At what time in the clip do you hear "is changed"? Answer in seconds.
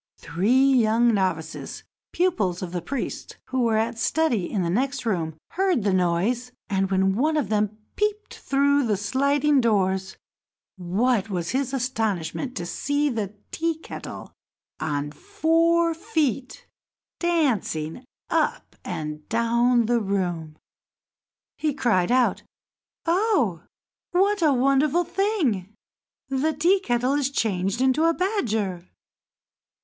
27.13-27.81